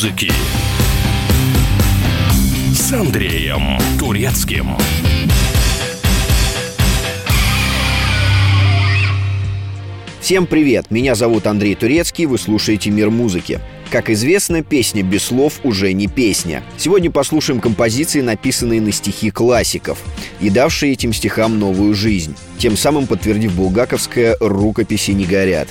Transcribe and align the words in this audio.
музыки 0.00 0.32
с 2.72 2.90
Андреем 2.90 3.78
Турецким. 3.98 4.68
Всем 10.22 10.46
привет! 10.46 10.86
Меня 10.90 11.14
зовут 11.14 11.46
Андрей 11.46 11.74
Турецкий, 11.74 12.24
вы 12.24 12.38
слушаете 12.38 12.88
«Мир 12.88 13.10
музыки». 13.10 13.60
Как 13.90 14.08
известно, 14.08 14.62
песня 14.62 15.02
без 15.02 15.24
слов 15.24 15.60
уже 15.64 15.92
не 15.92 16.06
песня. 16.06 16.62
Сегодня 16.78 17.10
послушаем 17.10 17.60
композиции, 17.60 18.22
написанные 18.22 18.80
на 18.80 18.92
стихи 18.92 19.30
классиков 19.30 19.98
и 20.40 20.48
давшие 20.48 20.94
этим 20.94 21.12
стихам 21.12 21.58
новую 21.58 21.94
жизнь, 21.94 22.34
тем 22.56 22.78
самым 22.78 23.06
подтвердив 23.06 23.54
булгаковское 23.54 24.38
«рукописи 24.40 25.10
не 25.10 25.26
горят». 25.26 25.68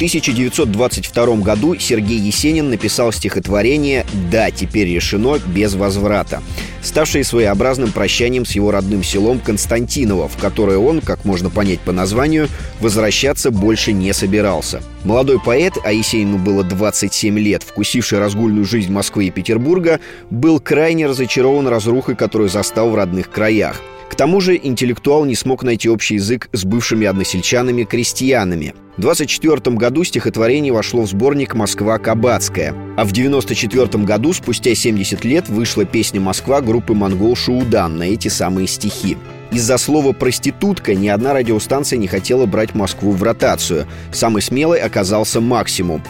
В 0.00 0.02
1922 0.02 1.36
году 1.42 1.78
Сергей 1.78 2.18
Есенин 2.18 2.70
написал 2.70 3.12
стихотворение 3.12 4.06
«Да, 4.32 4.50
теперь 4.50 4.88
решено, 4.88 5.38
без 5.48 5.74
возврата», 5.74 6.42
ставшее 6.80 7.22
своеобразным 7.22 7.92
прощанием 7.92 8.46
с 8.46 8.52
его 8.52 8.70
родным 8.70 9.04
селом 9.04 9.40
Константиново, 9.40 10.26
в 10.26 10.38
которое 10.38 10.78
он, 10.78 11.02
как 11.02 11.26
можно 11.26 11.50
понять 11.50 11.80
по 11.80 11.92
названию, 11.92 12.48
возвращаться 12.80 13.50
больше 13.50 13.92
не 13.92 14.14
собирался. 14.14 14.82
Молодой 15.04 15.38
поэт, 15.38 15.74
а 15.84 15.92
Есенину 15.92 16.38
было 16.38 16.64
27 16.64 17.38
лет, 17.38 17.62
вкусивший 17.62 18.20
разгульную 18.20 18.64
жизнь 18.64 18.90
Москвы 18.90 19.26
и 19.26 19.30
Петербурга, 19.30 20.00
был 20.30 20.60
крайне 20.60 21.08
разочарован 21.08 21.68
разрухой, 21.68 22.16
которую 22.16 22.48
застал 22.48 22.88
в 22.88 22.94
родных 22.94 23.30
краях– 23.30 23.76
к 24.10 24.16
тому 24.16 24.40
же 24.40 24.58
интеллектуал 24.60 25.24
не 25.24 25.36
смог 25.36 25.62
найти 25.62 25.88
общий 25.88 26.16
язык 26.16 26.48
с 26.52 26.64
бывшими 26.64 27.06
односельчанами-крестьянами. 27.06 28.74
В 28.96 29.00
24 29.00 29.76
году 29.76 30.02
стихотворение 30.02 30.72
вошло 30.72 31.02
в 31.02 31.08
сборник 31.08 31.54
«Москва 31.54 31.96
Кабацкая», 31.98 32.74
а 32.96 33.04
в 33.04 33.12
94 33.12 34.04
году, 34.04 34.32
спустя 34.32 34.74
70 34.74 35.24
лет, 35.24 35.48
вышла 35.48 35.84
песня 35.84 36.20
«Москва» 36.20 36.60
группы 36.60 36.92
«Монгол 36.92 37.36
Шуудан» 37.36 37.98
на 37.98 38.02
эти 38.02 38.26
самые 38.26 38.66
стихи. 38.66 39.16
Из-за 39.52 39.78
слова 39.78 40.12
«проститутка» 40.12 40.94
ни 40.94 41.06
одна 41.06 41.32
радиостанция 41.32 41.96
не 41.96 42.08
хотела 42.08 42.46
брать 42.46 42.74
Москву 42.74 43.12
в 43.12 43.22
ротацию. 43.22 43.86
Самый 44.12 44.42
смелый 44.42 44.80
оказался 44.80 45.40
«Максимум». 45.40 46.02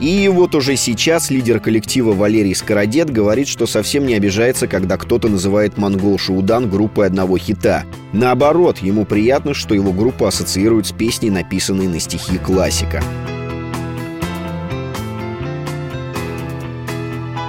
И 0.00 0.28
вот 0.28 0.54
уже 0.54 0.76
сейчас 0.76 1.30
лидер 1.30 1.60
коллектива 1.60 2.14
Валерий 2.14 2.54
Скородет 2.54 3.10
говорит, 3.10 3.46
что 3.46 3.66
совсем 3.66 4.06
не 4.06 4.14
обижается, 4.14 4.66
когда 4.66 4.96
кто-то 4.96 5.28
называет 5.28 5.76
монгол 5.76 6.18
Шаудан 6.18 6.70
группой 6.70 7.06
одного 7.06 7.36
хита. 7.36 7.84
Наоборот, 8.14 8.78
ему 8.78 9.04
приятно, 9.04 9.52
что 9.52 9.74
его 9.74 9.92
группа 9.92 10.28
ассоциирует 10.28 10.86
с 10.86 10.92
песней, 10.92 11.28
написанной 11.28 11.86
на 11.86 12.00
стихи 12.00 12.38
классика. 12.38 13.02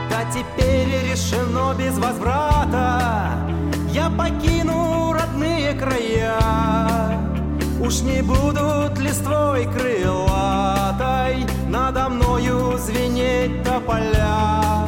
Да 0.10 0.26
теперь 0.30 1.10
решено 1.10 1.74
без 1.80 1.98
возврата 1.98 3.32
Я 3.94 4.10
покину 4.10 5.14
родные 5.14 5.74
края 5.74 6.38
Уж 7.80 8.02
не 8.02 8.22
будут 8.22 9.00
листвой 9.00 9.66
крылатой 9.72 11.46
Мною 12.42 12.78
звенеть 12.80 13.64
тополя 13.64 14.88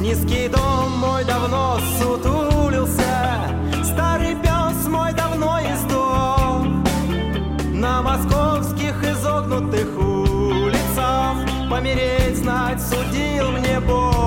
Низкий 0.00 0.48
дом 0.48 0.98
мой 0.98 1.24
давно 1.24 1.78
сутулился 1.98 3.54
Старый 3.84 4.34
пес 4.34 4.88
мой 4.88 5.12
давно 5.12 5.60
издох. 5.60 6.66
На 7.72 8.02
московских 8.02 9.04
изогнутых 9.04 9.88
улицах 9.98 11.36
Помереть 11.70 12.38
знать 12.38 12.80
судил 12.80 13.52
мне 13.52 13.78
Бог 13.78 14.19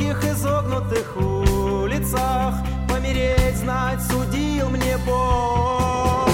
московских 0.00 0.24
изогнутых 0.24 1.16
улицах 1.16 2.54
Помереть 2.88 3.56
знать 3.56 4.00
судил 4.02 4.68
мне 4.70 4.96
Бог 5.06 6.28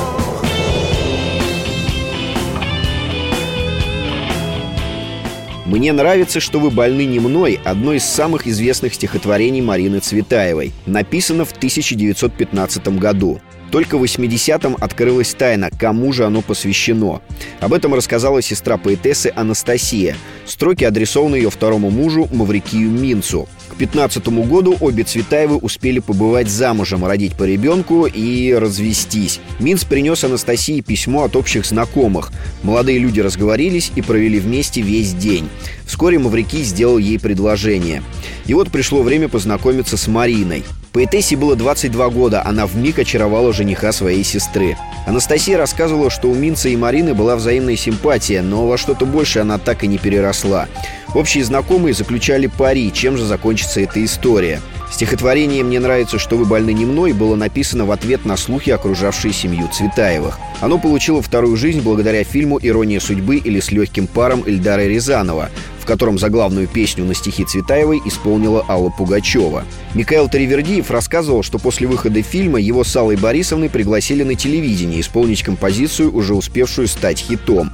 «Мне 5.66 5.92
нравится, 5.92 6.38
что 6.38 6.60
вы 6.60 6.70
больны 6.70 7.06
не 7.06 7.18
мной»— 7.18 7.60
одно 7.64 7.92
из 7.92 8.04
самых 8.04 8.46
известных 8.46 8.94
стихотворений 8.94 9.60
Марины 9.60 9.98
Цветаевой. 9.98 10.72
Написано 10.86 11.44
в 11.44 11.50
1915 11.50 12.86
году. 12.98 13.40
Только 13.70 13.98
в 13.98 14.04
80-м 14.04 14.76
открылась 14.80 15.34
тайна, 15.34 15.70
кому 15.78 16.12
же 16.12 16.24
оно 16.24 16.42
посвящено. 16.42 17.20
Об 17.60 17.72
этом 17.72 17.94
рассказала 17.94 18.42
сестра 18.42 18.76
поэтессы 18.76 19.32
Анастасия. 19.34 20.16
Строки 20.46 20.84
адресованы 20.84 21.36
ее 21.36 21.50
второму 21.50 21.90
мужу 21.90 22.28
Маврикию 22.32 22.90
Минцу. 22.90 23.48
К 23.68 23.74
15 23.76 24.26
году 24.28 24.76
обе 24.80 25.02
Цветаевы 25.02 25.56
успели 25.56 25.98
побывать 25.98 26.48
замужем, 26.48 27.04
родить 27.04 27.34
по 27.34 27.44
ребенку 27.44 28.06
и 28.06 28.54
развестись. 28.54 29.40
Минц 29.58 29.84
принес 29.84 30.24
Анастасии 30.24 30.80
письмо 30.80 31.24
от 31.24 31.36
общих 31.36 31.66
знакомых. 31.66 32.32
Молодые 32.62 32.98
люди 32.98 33.20
разговорились 33.20 33.92
и 33.96 34.02
провели 34.02 34.38
вместе 34.38 34.80
весь 34.80 35.12
день. 35.12 35.48
Вскоре 35.84 36.18
Маврикий 36.18 36.62
сделал 36.62 36.98
ей 36.98 37.18
предложение. 37.18 38.02
И 38.46 38.54
вот 38.54 38.70
пришло 38.70 39.02
время 39.02 39.28
познакомиться 39.28 39.96
с 39.96 40.06
Мариной. 40.06 40.64
Поэтессе 40.96 41.36
было 41.36 41.56
22 41.56 42.08
года, 42.08 42.42
она 42.42 42.66
вмиг 42.66 42.98
очаровала 42.98 43.52
жениха 43.52 43.92
своей 43.92 44.24
сестры. 44.24 44.78
Анастасия 45.06 45.58
рассказывала, 45.58 46.08
что 46.08 46.30
у 46.30 46.34
Минца 46.34 46.70
и 46.70 46.76
Марины 46.76 47.12
была 47.12 47.36
взаимная 47.36 47.76
симпатия, 47.76 48.40
но 48.40 48.66
во 48.66 48.78
что-то 48.78 49.04
больше 49.04 49.40
она 49.40 49.58
так 49.58 49.84
и 49.84 49.88
не 49.88 49.98
переросла. 49.98 50.68
Общие 51.14 51.44
знакомые 51.44 51.92
заключали 51.92 52.46
пари, 52.46 52.90
чем 52.94 53.18
же 53.18 53.26
закончится 53.26 53.82
эта 53.82 54.02
история. 54.02 54.62
Стихотворение 54.90 55.62
«Мне 55.62 55.80
нравится, 55.80 56.18
что 56.18 56.36
вы 56.38 56.46
больны 56.46 56.72
не 56.72 56.86
мной» 56.86 57.12
было 57.12 57.36
написано 57.36 57.84
в 57.84 57.90
ответ 57.90 58.24
на 58.24 58.38
слухи, 58.38 58.70
окружавшие 58.70 59.34
семью 59.34 59.68
Цветаевых. 59.70 60.38
Оно 60.62 60.78
получило 60.78 61.20
вторую 61.20 61.58
жизнь 61.58 61.82
благодаря 61.82 62.24
фильму 62.24 62.58
«Ирония 62.62 63.00
судьбы» 63.00 63.36
или 63.36 63.60
«С 63.60 63.70
легким 63.70 64.06
паром» 64.06 64.44
Эльдара 64.46 64.86
Рязанова, 64.86 65.50
в 65.86 65.88
котором 65.88 66.18
заглавную 66.18 66.66
песню 66.66 67.04
на 67.04 67.14
стихи 67.14 67.44
Цветаевой 67.44 68.02
исполнила 68.04 68.64
Алла 68.68 68.90
Пугачева. 68.90 69.64
Михаил 69.94 70.28
Таривердиев 70.28 70.90
рассказывал, 70.90 71.44
что 71.44 71.60
после 71.60 71.86
выхода 71.86 72.22
фильма 72.22 72.58
его 72.58 72.82
с 72.82 72.96
Аллой 72.96 73.14
Борисовной 73.14 73.70
пригласили 73.70 74.24
на 74.24 74.34
телевидение 74.34 75.00
исполнить 75.00 75.44
композицию, 75.44 76.12
уже 76.12 76.34
успевшую 76.34 76.88
стать 76.88 77.20
хитом. 77.20 77.70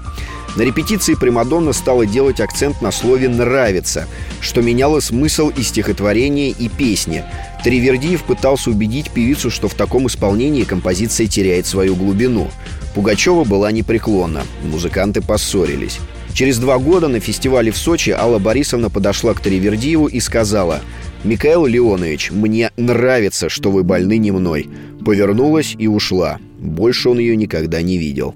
На 0.57 0.61
репетиции 0.61 1.15
Примадонна 1.15 1.73
стала 1.73 2.05
делать 2.05 2.39
акцент 2.39 2.83
на 2.83 2.93
слове 2.93 3.31
«нравится», 3.31 4.07
что 4.43 4.61
меняло 4.61 5.01
смысл 5.01 5.49
и 5.49 5.63
стихотворения, 5.63 6.51
и 6.51 6.69
песни. 6.69 7.25
Тривердиев 7.65 8.25
пытался 8.25 8.69
убедить 8.69 9.11
певицу, 9.11 9.51
что 9.51 9.69
в 9.69 9.75
таком 9.75 10.07
исполнении 10.07 10.65
композиция 10.65 11.29
теряет 11.29 11.67
свою 11.67 11.97
глубину. 11.97 12.51
Пугачева 12.95 13.45
была 13.45 13.73
непреклонна. 13.73 14.43
Музыканты 14.63 15.23
поссорились. 15.23 15.99
Через 16.35 16.59
два 16.59 16.79
года 16.79 17.09
на 17.09 17.21
фестивале 17.21 17.71
в 17.71 17.77
Сочи 17.77 18.11
Алла 18.11 18.39
Борисовна 18.39 18.89
подошла 18.89 19.35
к 19.35 19.41
Тривердиеву 19.41 20.07
и 20.07 20.19
сказала 20.19 20.81
«Михаил 21.25 21.67
Леонович, 21.67 22.31
мне 22.31 22.71
нравится, 22.77 23.49
что 23.49 23.71
вы 23.71 23.85
больны 23.85 24.19
не 24.19 24.31
мной». 24.31 24.69
Повернулась 25.05 25.75
и 25.79 25.89
ушла. 25.89 26.39
Больше 26.59 27.09
он 27.09 27.19
ее 27.19 27.37
никогда 27.37 27.83
не 27.83 27.99
видел. 27.99 28.35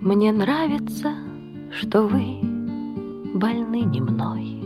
Мне 0.00 0.32
нравится, 0.32 1.14
что 1.78 2.06
вы 2.06 2.38
больны 3.34 3.82
не 3.82 4.00
мной. 4.00 4.62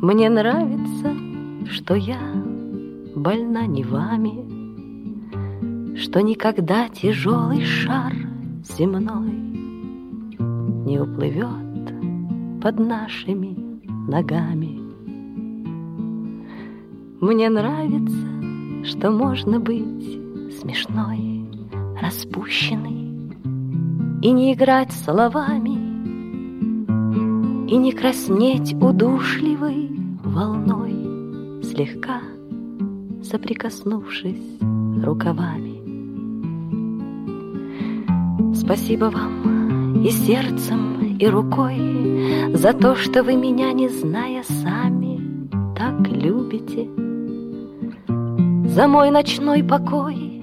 Мне 0.00 0.30
нравится, 0.30 1.14
что 1.70 1.94
я 1.94 2.18
больна 3.14 3.66
не 3.66 3.84
вами, 3.84 4.46
Что 5.98 6.20
никогда 6.20 6.88
тяжелый 6.88 7.64
шар 7.64 8.14
земной 8.76 9.32
Не 10.86 11.00
уплывет 11.00 12.62
под 12.62 12.78
нашими 12.78 13.56
ногами. 14.08 14.80
Мне 17.20 17.48
нравится, 17.48 18.84
что 18.84 19.10
можно 19.10 19.58
быть 19.58 20.20
смешной 20.60 21.48
распущенный 22.00 23.32
И 24.22 24.30
не 24.30 24.52
играть 24.52 24.92
словами 24.92 25.76
И 27.68 27.76
не 27.76 27.92
краснеть 27.92 28.74
удушливой 28.74 29.90
волной 30.22 31.62
Слегка 31.62 32.20
соприкоснувшись 33.22 34.58
рукавами 35.02 35.75
Спасибо 38.66 39.04
вам 39.04 40.02
и 40.02 40.10
сердцем, 40.10 41.16
и 41.20 41.26
рукой 41.28 42.50
За 42.52 42.72
то, 42.72 42.96
что 42.96 43.22
вы 43.22 43.36
меня, 43.36 43.72
не 43.72 43.88
зная 43.88 44.42
сами, 44.42 45.20
так 45.76 46.00
любите. 46.08 46.88
За 48.74 48.88
мой 48.88 49.12
ночной 49.12 49.62
покой 49.62 50.42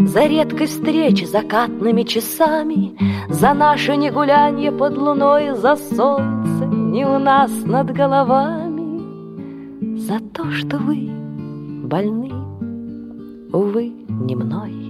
за 0.00 0.26
редкой 0.26 0.66
встречи 0.66 1.24
закатными 1.24 2.02
часами, 2.02 2.96
За 3.28 3.54
наше 3.54 3.96
негулянье 3.96 4.72
под 4.72 4.98
луной, 4.98 5.54
За 5.54 5.76
солнце 5.76 6.66
не 6.66 7.04
у 7.04 7.20
нас 7.20 7.52
над 7.64 7.92
головами, 7.92 9.96
За 9.96 10.18
то, 10.18 10.50
что 10.50 10.76
вы 10.78 11.08
больны, 11.84 12.32
увы, 13.52 13.92
не 14.08 14.34
мной, 14.34 14.89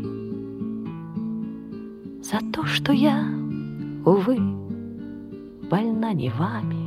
За 2.31 2.39
то, 2.53 2.65
что 2.65 2.93
я, 2.93 3.27
увы, 4.05 4.39
больна 5.69 6.13
не 6.13 6.31
вами. 6.31 6.80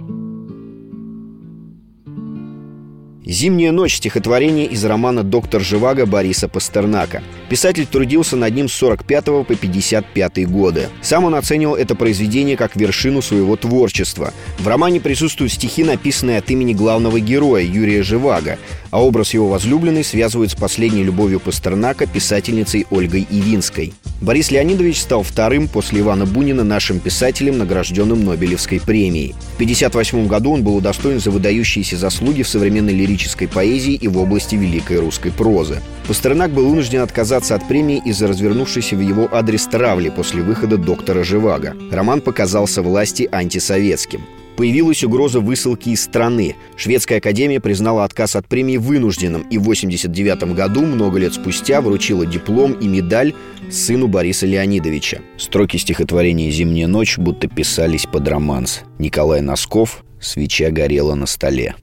«Зимняя 3.26 3.72
ночь»— 3.72 3.96
стихотворение 3.98 4.66
из 4.66 4.84
романа 4.84 5.24
«Доктор 5.24 5.62
Живаго» 5.62 6.06
Бориса 6.06 6.50
Пастернака. 6.50 7.24
Писатель 7.50 7.86
трудился 7.86 8.36
над 8.36 8.54
ним 8.54 8.68
с 8.68 8.74
45 8.74 9.46
по 9.46 9.56
55 9.56 10.46
годы. 10.48 10.90
Сам 11.02 11.24
он 11.24 11.36
оценивал 11.36 11.76
это 11.76 11.96
произведение 11.96 12.58
как 12.58 12.76
вершину 12.76 13.22
своего 13.22 13.56
творчества. 13.56 14.34
В 14.60 14.68
романе 14.68 15.00
присутствуют 15.00 15.54
стихи, 15.54 15.86
написанные 15.86 16.40
от 16.40 16.50
имени 16.52 16.74
главного 16.74 17.22
героя 17.22 17.64
Юрия 17.64 18.04
Живаго, 18.04 18.60
а 18.92 19.02
образ 19.02 19.34
его 19.34 19.48
возлюбленной 19.48 20.04
связывают 20.04 20.52
с 20.52 20.56
последней 20.56 21.04
любовью 21.04 21.40
Пастернака 21.40 22.08
писательницей 22.08 22.86
Ольгой 22.90 23.26
Ивинской. 23.30 23.94
Борис 24.20 24.52
Леонидович 24.52 25.02
стал 25.02 25.24
вторым 25.24 25.68
после 25.68 26.02
Ивана 26.02 26.26
Бунина 26.26 26.64
нашим 26.64 27.00
писателем, 27.00 27.58
награжденным 27.58 28.24
Нобелевской 28.24 28.80
премией. 28.80 29.34
В 29.54 29.56
1958 29.56 30.28
году 30.28 30.52
он 30.52 30.64
был 30.64 30.76
удостоен 30.76 31.20
за 31.20 31.32
выдающиеся 31.32 31.98
заслуги 31.98 32.44
в 32.44 32.48
современной 32.48 32.94
лирической 32.94 33.13
поэзии 33.48 33.94
и 33.94 34.08
в 34.08 34.18
области 34.18 34.56
великой 34.56 35.00
русской 35.00 35.32
прозы. 35.32 35.82
Пастернак 36.08 36.52
был 36.52 36.70
вынужден 36.70 37.02
отказаться 37.02 37.56
от 37.56 37.68
премии 37.68 38.02
из-за 38.06 38.28
развернувшейся 38.28 38.96
в 38.96 39.02
его 39.02 39.28
адрес 39.32 39.66
травли 39.68 40.10
после 40.10 40.42
выхода 40.42 40.78
«Доктора 40.78 41.24
Живаго». 41.24 41.76
Роман 41.92 42.22
показался 42.22 42.82
власти 42.82 43.28
антисоветским. 43.32 44.22
Появилась 44.56 45.04
угроза 45.04 45.40
высылки 45.40 45.90
из 45.90 46.04
страны. 46.04 46.56
Шведская 46.76 47.18
академия 47.18 47.60
признала 47.60 48.04
отказ 48.04 48.36
от 48.36 48.48
премии 48.48 48.78
вынужденным 48.78 49.42
и 49.50 49.58
в 49.58 49.62
1989 49.62 50.56
году, 50.56 50.82
много 50.82 51.18
лет 51.18 51.34
спустя, 51.34 51.82
вручила 51.82 52.26
диплом 52.26 52.74
и 52.74 52.88
медаль 52.88 53.34
сыну 53.72 54.08
Бориса 54.08 54.46
Леонидовича. 54.46 55.22
Строки 55.38 55.78
стихотворения 55.78 56.52
«Зимняя 56.52 56.88
ночь» 56.88 57.18
будто 57.18 57.48
писались 57.48 58.06
под 58.06 58.28
романс. 58.28 58.82
Николай 59.00 59.42
Носков 59.42 60.04
«Свеча 60.22 60.70
горела 60.70 61.16
на 61.16 61.26
столе». 61.26 61.76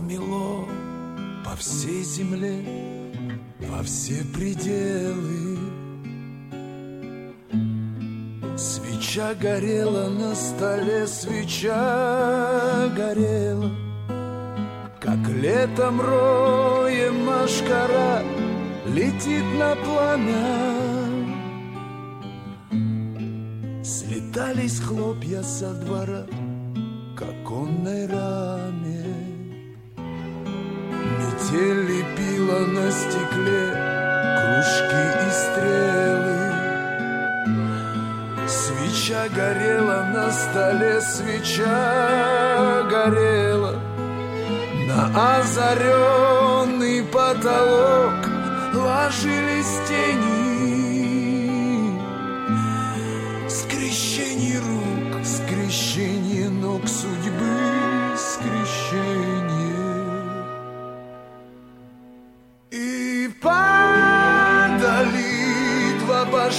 по 0.00 0.63
всей 1.64 2.02
земле, 2.02 2.62
во 3.60 3.82
все 3.82 4.22
пределы 4.34 5.58
Свеча 8.56 9.34
горела 9.34 10.08
на 10.10 10.34
столе, 10.34 11.06
свеча 11.06 12.88
горела, 12.96 13.70
Как 15.00 15.28
летом 15.28 16.00
роем 16.00 17.24
машкара 17.24 18.22
летит 18.86 19.44
на 19.58 19.74
пламя. 19.76 20.74
Слетались 23.82 24.80
хлопья 24.80 25.42
со 25.42 25.72
двора 25.74 26.26
к 27.16 27.22
оконной 27.22 28.06
раме. 28.06 28.83
Метель 31.54 31.82
лепила 31.86 32.58
на 32.66 32.90
стекле 32.90 33.64
кружки 34.40 35.04
и 35.20 35.30
стрелы. 35.30 36.38
Свеча 38.48 39.28
горела 39.28 40.02
на 40.12 40.32
столе, 40.32 41.00
свеча 41.00 42.82
горела 42.90 43.74
На 44.88 45.38
озаренный 45.38 47.04
потолок 47.04 48.14
ложились 48.74 49.78
тени 49.88 50.43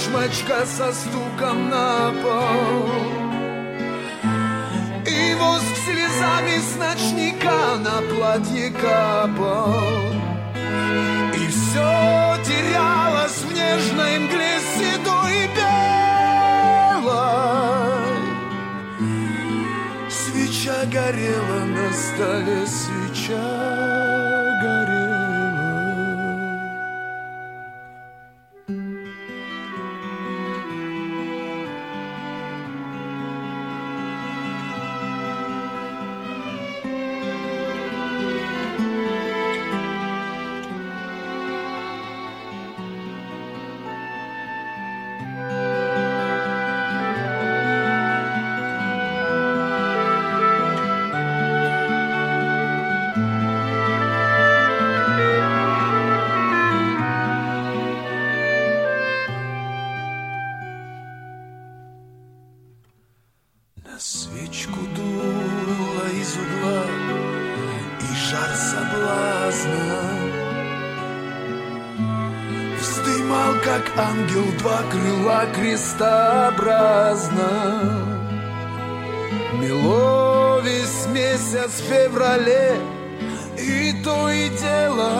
башмачка 0.06 0.66
со 0.66 0.92
стуком 0.92 1.68
на 1.68 2.12
пол. 2.22 2.88
И 5.06 5.34
воск 5.34 5.76
слезами 5.84 6.58
с 6.58 6.76
ночника 6.76 7.76
на 7.78 8.02
платье 8.14 8.70
капал. 8.70 9.74
И 11.34 11.46
все 11.48 12.36
терялось 12.44 13.42
в 13.42 13.52
нежной 13.52 14.18
мгле 14.18 14.60
седой 14.76 15.44
и 15.44 15.48
белой. 16.96 17.26
Свеча 20.10 20.80
горела 20.86 21.64
на 21.64 21.92
столе, 21.92 22.66
свеча 22.66 23.65
крестообразно 75.76 77.50
Мело 79.60 80.60
весь 80.60 81.06
месяц 81.08 81.80
в 81.80 81.84
феврале 81.84 82.76
И 83.58 83.92
то 84.02 84.30
и 84.30 84.48
дело. 84.48 85.12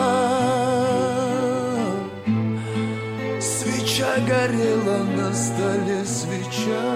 Свеча 3.39 4.15
горела 4.27 5.03
на 5.15 5.33
столе, 5.33 6.05
свеча 6.05 6.87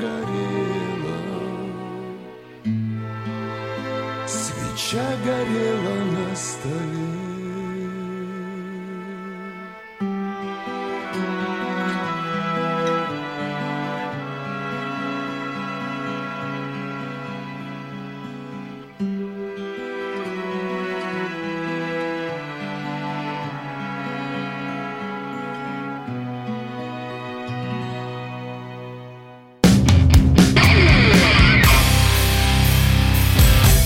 горела. 0.00 1.20
Свеча 4.26 5.08
горела 5.24 5.96
на 6.12 6.36
столе 6.36 7.11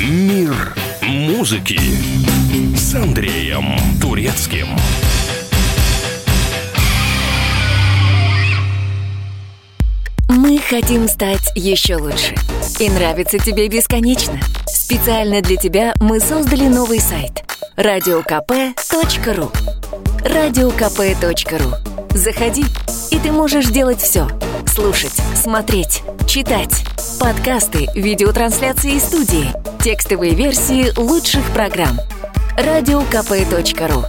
Мир 0.09 0.73
музыки 1.03 1.81
с 2.77 2.95
Андреем 2.95 3.77
Турецким. 4.01 4.69
Мы 10.29 10.61
хотим 10.61 11.09
стать 11.09 11.51
еще 11.57 11.97
лучше. 11.97 12.37
И 12.79 12.89
нравится 12.89 13.41
тебе 13.41 13.67
бесконечно. 13.67 14.39
Специально 14.69 15.43
для 15.43 15.57
тебя 15.57 15.93
мы 16.01 16.21
создали 16.21 16.69
новый 16.69 17.01
сайт 17.01 17.43
радиокп.ру 17.75 19.51
радиокп.ру 20.25 22.17
Заходи, 22.17 22.65
и 23.11 23.19
ты 23.19 23.33
можешь 23.33 23.67
делать 23.67 24.01
все. 24.01 24.29
Слушать, 24.69 25.15
смотреть, 25.35 26.05
читать. 26.29 26.85
Подкасты, 27.19 27.89
видеотрансляции 27.95 28.97
из 28.97 29.03
студии, 29.03 29.53
текстовые 29.87 30.35
версии 30.35 30.93
лучших 30.99 31.49
программ. 31.53 32.01
радиокп.ру 32.59 34.05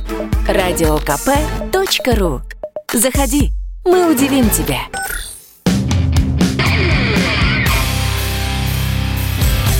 радиокп.ру 0.47 2.41
Заходи, 2.91 3.51
мы 3.85 4.11
удивим 4.11 4.49
тебя. 4.49 4.79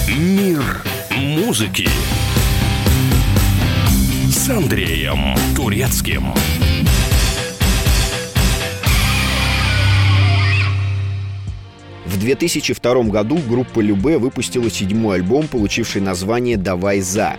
Мир 0.08 0.84
музыки 1.10 1.90
с 4.30 4.50
Андреем 4.52 5.36
Турецким. 5.56 6.32
В 12.18 12.20
2002 12.20 13.04
году 13.04 13.38
группа 13.48 13.80
Любе 13.80 14.18
выпустила 14.18 14.72
седьмой 14.72 15.18
альбом, 15.18 15.48
получивший 15.48 16.02
название 16.02 16.58
«Давай 16.58 17.00
за». 17.00 17.38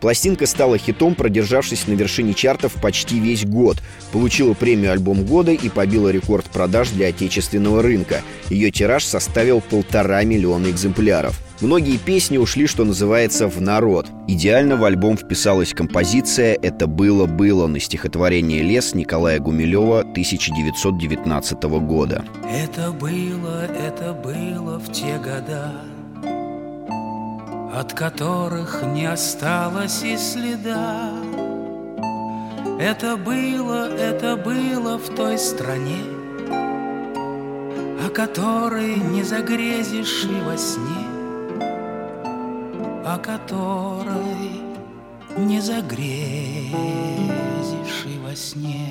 Пластинка 0.00 0.46
стала 0.46 0.78
хитом, 0.78 1.14
продержавшись 1.14 1.86
на 1.86 1.92
вершине 1.92 2.34
чартов 2.34 2.72
почти 2.74 3.18
весь 3.20 3.44
год. 3.44 3.78
Получила 4.12 4.54
премию 4.54 4.92
«Альбом 4.92 5.24
года» 5.24 5.52
и 5.52 5.68
побила 5.68 6.08
рекорд 6.08 6.46
продаж 6.46 6.90
для 6.90 7.08
отечественного 7.08 7.82
рынка. 7.82 8.22
Ее 8.48 8.70
тираж 8.70 9.04
составил 9.04 9.60
полтора 9.60 10.24
миллиона 10.24 10.70
экземпляров. 10.70 11.38
Многие 11.60 11.98
песни 11.98 12.38
ушли, 12.38 12.66
что 12.66 12.84
называется, 12.84 13.46
в 13.46 13.60
народ. 13.60 14.06
Идеально 14.26 14.76
в 14.76 14.84
альбом 14.84 15.18
вписалась 15.18 15.74
композиция 15.74 16.54
«Это 16.54 16.86
было-было» 16.86 17.66
на 17.66 17.78
стихотворение 17.78 18.62
«Лес» 18.62 18.94
Николая 18.94 19.38
Гумилева 19.40 20.00
1919 20.00 21.62
года. 21.82 22.24
Это 22.50 22.92
было, 22.92 23.66
это 23.66 24.14
было 24.14 24.78
в 24.78 24.90
те 24.90 25.18
года, 25.18 25.74
От 27.72 27.92
которых 27.94 28.82
не 28.82 29.06
осталось 29.06 30.02
и 30.02 30.16
следа. 30.16 31.12
Это 32.80 33.16
было, 33.16 33.88
это 33.88 34.36
было 34.36 34.98
в 34.98 35.14
той 35.14 35.38
стране, 35.38 36.02
О 38.04 38.08
которой 38.12 38.96
не 38.96 39.22
загрезишь 39.22 40.24
и 40.24 40.40
во 40.44 40.56
сне, 40.56 41.06
О 43.04 43.18
которой 43.18 44.62
не 45.38 45.60
загрезишь 45.60 46.74
и 48.04 48.18
во 48.18 48.34
сне. 48.34 48.90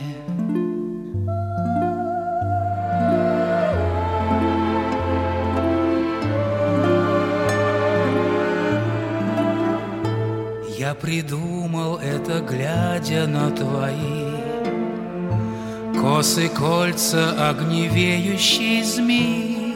Я 10.89 10.96
придумал 10.96 11.98
это, 11.98 12.39
глядя 12.39 13.27
на 13.27 13.51
твои 13.51 14.34
Косы, 16.01 16.50
кольца, 16.50 17.48
огневеющие 17.48 18.84
змеи. 18.84 19.75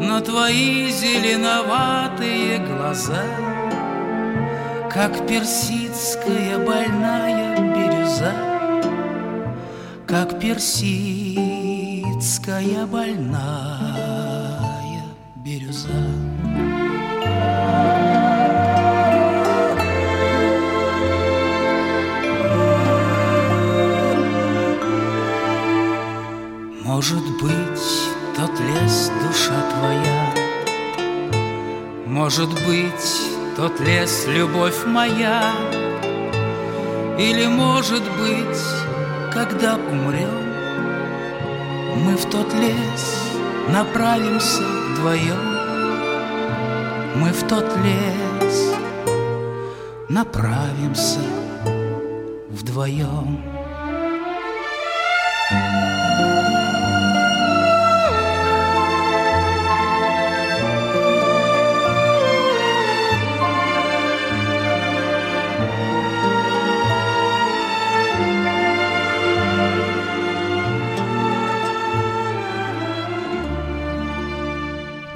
На 0.00 0.20
твои 0.20 0.90
зеленоватые 0.90 2.58
глаза 2.58 3.22
Как 4.90 5.28
персидская 5.28 6.58
больная 6.58 7.56
бирюза 7.56 8.32
Как 10.08 10.40
персидская 10.40 11.36
больная 12.86 13.91
твоя, 29.82 30.34
Может 32.06 32.50
быть, 32.66 33.08
тот 33.56 33.80
лес 33.80 34.26
любовь 34.28 34.86
моя, 34.86 35.52
Или, 37.18 37.46
может 37.46 38.02
быть, 38.20 38.62
когда 39.32 39.74
умрем, 39.74 40.38
Мы 41.96 42.16
в 42.16 42.24
тот 42.30 42.52
лес 42.54 43.32
направимся 43.68 44.62
вдвоем, 44.62 45.44
Мы 47.16 47.30
в 47.32 47.42
тот 47.48 47.66
лес 47.84 48.74
направимся 50.08 51.20
вдвоем. 52.50 53.61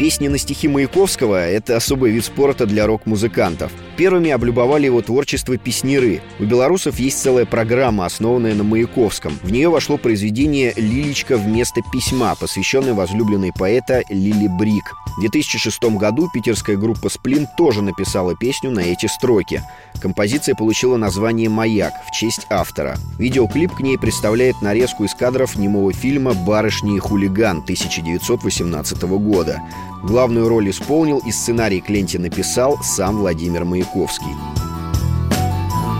Песни 0.07 0.29
на 0.29 0.39
стихи 0.39 0.69
Маяковского— 0.69 1.49
это 1.49 1.77
особый 1.77 2.13
вид 2.13 2.25
спорта 2.25 2.65
для 2.65 2.87
рок-музыкантов. 2.87 3.73
Первыми 3.97 4.31
облюбовали 4.31 4.85
его 4.85 5.01
творчество 5.01 5.57
песниры. 5.57 6.21
У 6.39 6.45
белорусов 6.45 6.99
есть 6.99 7.19
целая 7.19 7.47
программа, 7.47 8.05
основанная 8.05 8.55
на 8.55 8.63
Маяковском. 8.63 9.39
В 9.43 9.51
нее 9.51 9.71
вошло 9.71 9.97
произведение 9.97 10.75
«Лилечка 10.77 11.39
вместо 11.39 11.81
письма», 11.93 12.35
посвященное 12.35 12.93
возлюбленной 12.93 13.53
поэта 13.57 14.03
Лили 14.11 14.49
Брик. 14.49 14.95
В 15.17 15.21
2006 15.21 15.83
году 15.97 16.29
питерская 16.33 16.77
группа 16.77 17.09
«Сплин» 17.09 17.49
тоже 17.57 17.81
написала 17.81 18.37
песню 18.37 18.71
на 18.71 18.81
эти 18.81 19.07
строки. 19.07 19.63
Композиция 20.03 20.55
получила 20.55 20.99
название 20.99 21.49
«Маяк» 21.49 21.95
в 22.07 22.11
честь 22.11 22.47
автора. 22.51 22.97
Видеоклип 23.19 23.73
к 23.73 23.81
ней 23.81 23.97
представляет 23.97 24.61
нарезку 24.61 25.05
из 25.05 25.15
кадров 25.15 25.57
немого 25.57 25.95
фильма 25.95 26.35
«Барышни 26.35 26.97
и 26.97 26.99
хулиган» 26.99 27.61
1918 27.61 29.03
года. 29.05 29.63
Главную 30.03 30.49
роль 30.49 30.69
исполнил 30.69 31.19
и 31.27 31.33
сценарий 31.33 31.81
к 31.81 31.89
ленте 31.89 32.19
написал 32.19 32.79
сам 32.83 33.17
Владимир 33.17 33.65
Маяковский. 33.65 33.86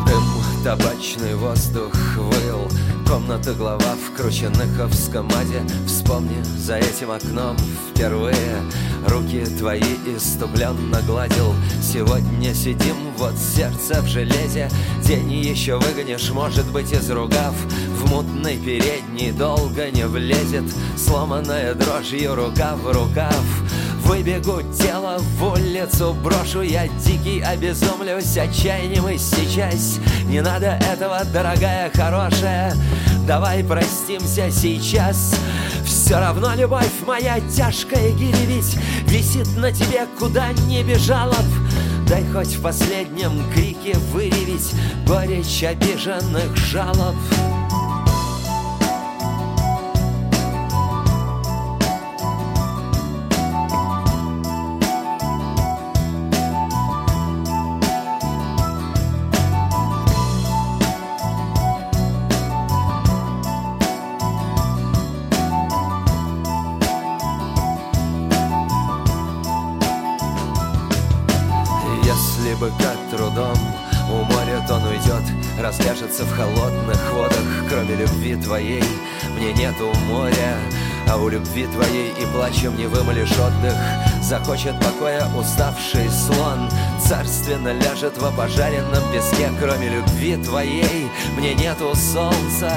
Дым, 0.07 0.25
табачный 0.65 1.35
воздух 1.35 1.93
выл 2.17 2.69
Комната 3.07 3.55
глава 3.55 3.95
в 3.95 4.17
Крученыховском 4.17 5.29
аде. 5.29 5.63
Вспомни, 5.87 6.43
за 6.57 6.77
этим 6.77 7.11
окном 7.13 7.57
впервые 7.91 8.63
Руки 9.07 9.45
твои 9.59 9.81
иступленно 10.07 11.01
гладил. 11.07 11.55
Сегодня 11.81 12.53
сидим, 12.55 12.97
вот 13.17 13.39
сердце 13.39 14.03
в 14.03 14.07
железе. 14.07 14.69
День 15.05 15.33
еще 15.33 15.79
выгонишь, 15.79 16.31
может 16.31 16.71
быть, 16.73 16.91
из 16.91 17.09
ругав. 17.11 17.55
В 17.95 18.11
мутной 18.11 18.57
передней 18.57 19.31
долго 19.31 19.91
не 19.93 20.07
влезет. 20.07 20.65
Сломанная 20.97 21.75
дрожью 21.75 22.35
рука 22.35 22.75
в 22.75 22.91
рукав 22.91 23.45
Выбегу 24.07 24.63
тело 24.73 25.19
в 25.19 25.45
улицу, 25.53 26.15
брошу 26.23 26.63
я 26.63 26.87
дикий, 26.87 27.41
обезумлюсь 27.41 28.39
отчаянием 28.39 29.09
и 29.09 29.19
сейчас. 29.19 29.99
Не 30.27 30.43
надо 30.43 30.79
этого, 30.93 31.25
дорогая, 31.25 31.91
хорошая. 31.93 32.73
Давай 33.27 33.65
простимся 33.65 34.49
сейчас. 34.53 35.35
Все 35.85 36.21
равно 36.21 36.55
любовь 36.55 36.87
моя 37.05 37.41
тяжкая 37.41 38.13
гиревить 38.13 38.79
Висит 39.09 39.57
на 39.57 39.73
тебе, 39.73 40.07
куда 40.21 40.53
не 40.69 40.85
бежала 40.85 41.35
б. 41.35 42.09
Дай 42.09 42.25
хоть 42.33 42.55
в 42.55 42.63
последнем 42.63 43.43
крике 43.53 43.99
выревить 44.13 44.73
Горечь 45.05 45.65
обиженных 45.65 46.57
жалоб 46.57 47.17
Если 72.47 72.61
быка 72.61 72.95
трудом 73.11 73.57
уморят, 74.09 74.71
он 74.71 74.85
уйдет 74.85 75.23
Разляжется 75.61 76.25
в 76.25 76.31
холодных 76.31 77.13
водах. 77.13 77.43
Кроме 77.69 77.97
любви 77.97 78.37
твоей 78.37 78.85
мне 79.37 79.53
нету 79.53 79.93
моря 80.09 80.57
А 81.09 81.17
у 81.17 81.29
любви 81.29 81.67
твоей 81.67 82.11
и 82.11 82.27
плачем 82.33 82.77
не 82.77 82.87
вымолишь 82.87 83.33
отдых. 83.33 83.75
Захочет 84.23 84.79
покоя 84.79 85.27
уставший 85.37 86.09
слон 86.09 86.71
Царственно 87.05 87.73
ляжет 87.73 88.17
в 88.17 88.25
опожаренном 88.25 89.03
песке. 89.13 89.51
Кроме 89.61 89.89
любви 89.89 90.37
твоей 90.37 91.11
мне 91.37 91.53
нету 91.55 91.97
солнца 91.97 92.73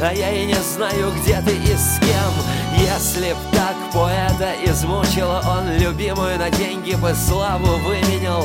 А 0.00 0.12
я 0.14 0.30
и 0.30 0.46
не 0.46 0.62
знаю, 0.62 1.12
где 1.20 1.40
ты 1.40 1.56
и 1.56 1.74
с 1.74 1.98
кем. 1.98 2.58
Если 2.78 3.32
б 3.32 3.38
так 3.50 3.74
поэта 3.92 4.54
измучила 4.64 5.42
Он 5.44 5.76
любимую 5.76 6.38
на 6.38 6.50
деньги 6.50 6.94
бы 6.94 7.12
славу 7.14 7.78
выменял 7.78 8.44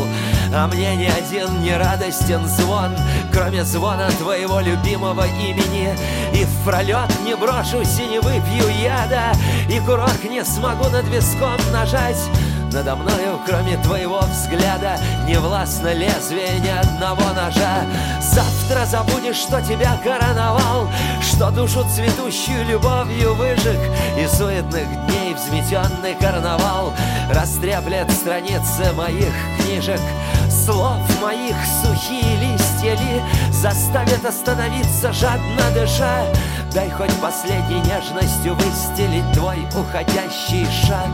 А 0.55 0.67
мне 0.67 0.95
ни 0.95 1.05
один 1.05 1.61
не 1.61 1.75
радостен 1.75 2.45
звон 2.47 2.95
Кроме 3.31 3.63
звона 3.63 4.09
твоего 4.19 4.59
любимого 4.59 5.25
имени. 5.25 5.95
И 6.33 6.45
в 6.45 6.63
пролет 6.63 7.09
не 7.25 7.35
брошусь 7.35 7.99
и 7.99 8.05
не 8.05 8.19
выпью 8.19 8.69
яда 8.81 9.33
И 9.67 9.79
курок 9.79 10.23
не 10.29 10.45
смогу 10.45 10.89
над 10.89 11.07
виском 11.07 11.59
нажать 11.71 12.29
надо 12.73 12.95
мною, 12.95 13.39
кроме 13.45 13.77
твоего 13.77 14.19
взгляда 14.21 14.97
Не 15.27 15.37
властно 15.37 15.93
лезвие 15.93 16.59
ни 16.59 16.69
одного 16.69 17.21
ножа. 17.33 17.85
Завтра 18.19 18.85
забудешь, 18.85 19.35
что 19.35 19.61
тебя 19.61 19.95
короновал 20.03 20.87
Что 21.21 21.51
душу 21.51 21.85
цветущую 21.93 22.65
любовью 22.65 23.35
выжег 23.35 23.79
И 24.17 24.25
суетных 24.27 24.87
дней 25.05 25.35
взметенный 25.35 26.15
карнавал 26.19 26.93
Растреплет 27.31 28.11
страницы 28.11 28.91
моих 28.97 29.33
книжек. 29.59 30.01
Слов 30.49 30.99
моих 31.21 31.55
сухие 31.83 32.37
листья 32.37 32.95
ли 32.95 33.21
Заставят 33.51 34.25
остановиться, 34.25 35.13
жадно 35.13 35.69
дыша? 35.75 36.25
Дай 36.73 36.89
хоть 36.89 37.13
последней 37.21 37.81
нежностью 37.81 38.55
выстелить 38.55 39.31
твой 39.33 39.59
уходящий 39.75 40.65
шаг 40.87 41.11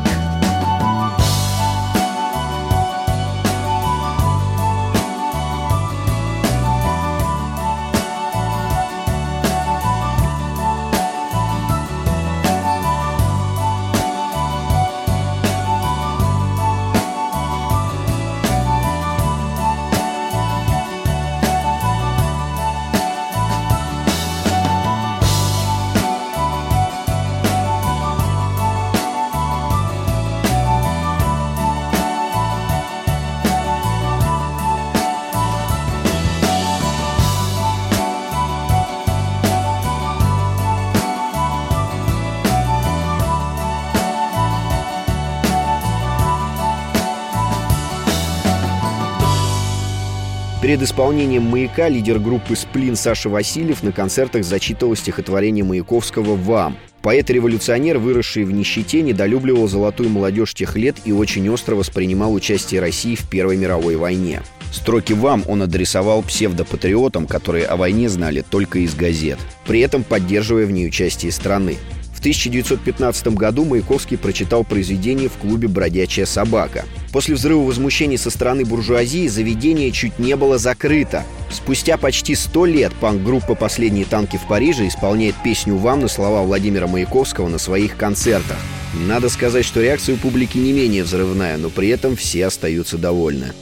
Перед 50.70 50.84
исполнением 50.84 51.46
«Маяка» 51.46 51.90
лидер 51.90 52.20
группы 52.20 52.56
«Сплин» 52.56 52.96
Саша 52.96 53.28
Васильев 53.28 53.82
на 53.82 53.92
концертах 53.92 54.44
зачитывал 54.44 54.96
стихотворение 54.96 55.64
Маяковского 55.66 56.36
«Вам». 56.36 56.78
Поэт-революционер, 57.02 57.98
выросший 57.98 58.44
в 58.44 58.52
нищете, 58.52 59.02
недолюбливал 59.02 59.68
золотую 59.68 60.12
молодежь 60.12 60.54
тех 60.54 60.76
лет 60.76 60.98
и 61.06 61.12
очень 61.12 61.50
остро 61.50 61.74
воспринимал 61.74 62.32
участие 62.36 62.82
России 62.82 63.16
в 63.16 63.28
Первой 63.28 63.58
мировой 63.58 63.96
войне. 63.96 64.44
Строки 64.72 65.14
«Вам» 65.14 65.44
он 65.48 65.64
адресовал 65.64 66.22
псевдопатриотам, 66.22 67.26
которые 67.26 67.66
о 67.66 67.76
войне 67.76 68.08
знали 68.08 68.46
только 68.48 68.78
из 68.78 68.94
газет, 68.94 69.40
при 69.66 69.80
этом 69.80 70.04
поддерживая 70.04 70.68
в 70.68 70.72
ней 70.72 70.86
участие 70.86 71.32
страны. 71.32 71.78
В 72.20 72.22
1915 72.22 73.28
году 73.30 73.64
Маяковский 73.64 74.18
прочитал 74.18 74.66
произведение 74.66 75.30
в 75.30 75.38
клубе 75.38 75.70
«Бродячая 75.70 76.26
собака». 76.26 76.84
После 77.14 77.36
взрыва 77.36 77.62
возмущений 77.62 78.18
со 78.18 78.30
стороны 78.30 78.66
буржуазии 78.66 79.26
заведение 79.30 79.90
чуть 79.94 80.20
не 80.20 80.36
было 80.36 80.58
закрыто. 80.58 81.24
Спустя 81.50 81.96
почти 81.96 82.36
сто 82.36 82.66
лет 82.66 82.92
панк-группа 83.00 83.56
«Последние 83.56 84.04
танки 84.04 84.36
в 84.36 84.50
Париже» 84.50 84.90
исполняет 84.90 85.36
песню 85.46 85.78
«Вам» 85.78 86.02
на 86.02 86.10
слова 86.10 86.44
Владимира 86.44 86.88
Маяковского 86.88 87.48
на 87.48 87.58
своих 87.58 87.96
концертах. 87.96 88.58
Надо 89.08 89.30
сказать, 89.30 89.64
что 89.64 89.82
реакция 89.82 90.16
у 90.16 90.18
публики 90.18 90.58
не 90.58 90.74
менее 90.74 91.06
взрывная, 91.06 91.56
но 91.56 91.70
при 91.70 91.88
этом 91.88 92.18
все 92.18 92.48
остаются 92.48 92.98
довольны. 92.98 93.54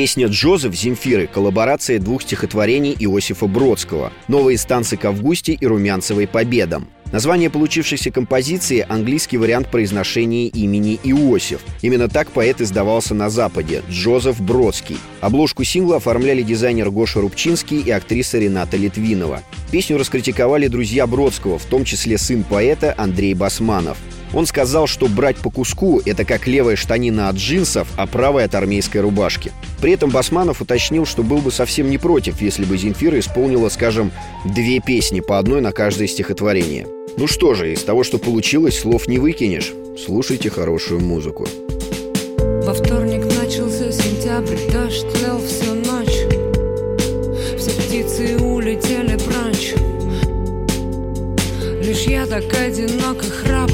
Песня 0.00 0.28
«Джозеф» 0.28 0.74
Земфиры– 0.74 1.26
коллаборация 1.34 1.98
двух 1.98 2.22
стихотворений 2.22 2.96
Иосифа 2.98 3.46
Бродского 3.46 4.14
«Новые 4.28 4.56
станции 4.56 4.96
к 4.96 5.04
Августе» 5.04 5.52
и 5.52 5.66
«Румянцевой 5.66 6.26
победам». 6.26 6.88
Название 7.12 7.50
получившейся 7.50 8.10
композиции– 8.10 8.86
английский 8.88 9.36
вариант 9.36 9.70
произношения 9.70 10.48
имени 10.48 10.98
Иосиф. 11.04 11.60
Именно 11.82 12.08
так 12.08 12.30
поэт 12.30 12.62
издавался 12.62 13.14
на 13.14 13.28
Западе– 13.28 13.82
Джозеф 13.90 14.40
Бродский. 14.40 14.96
Обложку 15.20 15.64
сингла 15.64 15.96
оформляли 15.96 16.40
дизайнер 16.40 16.90
Гоша 16.90 17.20
Рубчинский 17.20 17.82
и 17.82 17.90
актриса 17.90 18.38
Рената 18.38 18.78
Литвинова. 18.78 19.42
Песню 19.70 19.98
раскритиковали 19.98 20.68
друзья 20.68 21.06
Бродского, 21.06 21.58
в 21.58 21.66
том 21.66 21.84
числе 21.84 22.16
сын 22.16 22.42
поэта 22.42 22.94
Андрей 22.96 23.34
Басманов. 23.34 23.98
Он 24.32 24.46
сказал, 24.46 24.86
что 24.86 25.06
брать 25.06 25.36
по 25.36 25.50
куску– 25.50 26.00
это 26.04 26.24
как 26.24 26.46
левая 26.46 26.76
штанина 26.76 27.28
от 27.28 27.36
джинсов, 27.36 27.88
а 27.96 28.06
правая 28.06 28.44
от 28.44 28.54
армейской 28.54 29.00
рубашки. 29.00 29.52
При 29.80 29.92
этом 29.92 30.10
Басманов 30.10 30.60
уточнил, 30.60 31.04
что 31.06 31.22
был 31.22 31.38
бы 31.38 31.50
совсем 31.50 31.90
не 31.90 31.98
против, 31.98 32.40
если 32.40 32.64
бы 32.64 32.78
Земфира 32.78 33.18
исполнила, 33.18 33.68
скажем, 33.68 34.12
две 34.44 34.80
песни 34.80 35.20
по 35.20 35.38
одной 35.38 35.60
на 35.60 35.72
каждое 35.72 36.06
стихотворение. 36.06 36.86
Ну 37.16 37.26
что 37.26 37.54
же, 37.54 37.72
из 37.72 37.82
того, 37.82 38.04
что 38.04 38.18
получилось, 38.18 38.78
слов 38.78 39.08
не 39.08 39.18
выкинешь. 39.18 39.72
Слушайте 40.04 40.48
хорошую 40.48 41.00
музыку. 41.00 41.48
Во 42.64 42.74
вторник 42.74 43.24
начался 43.24 43.90
сентябрь, 43.90 44.70
дождь 44.72 45.06
лил 45.22 45.40
всю 45.44 45.74
ночь 45.74 46.26
Все 47.58 47.70
птицы 47.70 48.38
улетели 48.38 49.18
прочь 49.18 49.74
Лишь 51.82 52.02
я 52.02 52.26
так 52.26 52.44
одинок 52.54 53.24
и 53.24 53.30
Что 53.50 53.66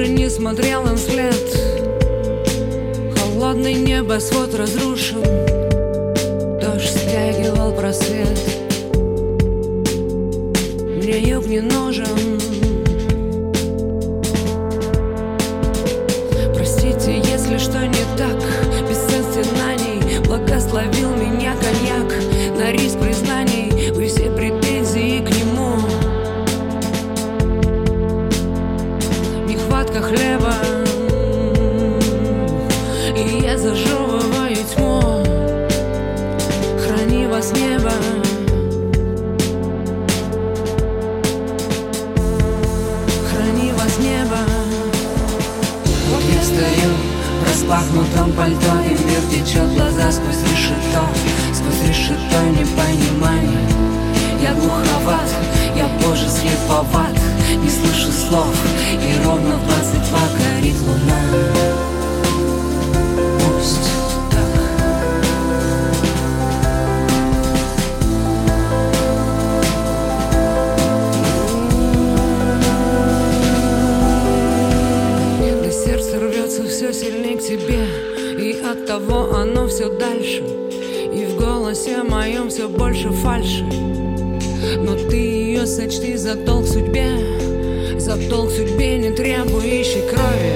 даже 0.00 0.12
не 0.12 0.30
смотрел 0.30 0.86
им 0.86 0.96
вслед 0.96 1.34
Холодный 3.18 3.74
небосвод 3.74 4.54
разрушил 4.54 5.22
Дождь 6.58 6.88
стягивал 6.88 7.72
просвет. 7.72 8.38
Мне 10.96 11.18
юг 11.18 11.46
не 11.46 11.60
нужен. 11.60 12.06
Простите, 16.54 17.18
если 17.18 17.58
что 17.58 17.86
не 17.86 18.04
так 18.16 18.49
распахнутом 48.30 48.36
пальто 48.36 48.80
И 48.84 48.90
мир 48.90 49.20
течет 49.30 49.74
глаза 49.74 50.12
сквозь 50.12 50.42
решето 50.50 51.04
Сквозь 51.52 51.88
решето 51.88 52.42
непонимание 52.50 53.68
Я 54.42 54.54
глуховат, 54.54 55.34
я 55.76 55.88
позже 56.00 56.28
слеповат 56.28 57.16
Не 57.62 57.70
слышу 57.70 58.10
слов 58.12 58.54
И 58.92 59.24
ровно 59.24 59.56
в 59.56 59.66
22 59.66 60.18
горит 60.38 60.80
луна 60.80 60.99
фальши. 83.22 83.64
Но 84.78 84.94
ты 84.94 85.16
ее 85.16 85.66
сочти 85.66 86.16
за 86.16 86.34
долг 86.34 86.66
судьбе 86.66 87.12
За 87.98 88.16
долг 88.28 88.50
судьбе, 88.50 88.98
не 88.98 89.10
требующий 89.10 90.02
крови. 90.08 90.54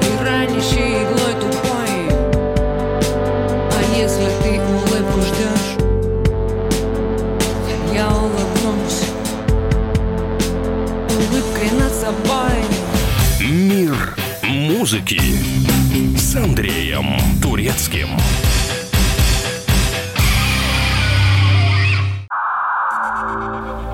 И 0.00 0.24
ранящий 0.24 1.02
иглой 1.02 1.34
тупой. 1.40 1.94
А 3.70 3.96
если 3.96 4.28
ты 4.42 4.60
улыбку 4.60 5.20
ждешь 5.20 5.76
Я 7.92 8.08
улыбнусь 8.08 9.04
Улыбкой 11.10 11.70
над 11.78 11.92
собой. 11.92 12.58
Мир 13.40 14.16
музыки 14.42 15.20
с 16.16 16.36
Андреем 16.36 17.16
Турецким. 17.42 18.08